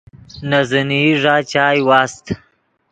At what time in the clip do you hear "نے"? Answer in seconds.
0.49-0.59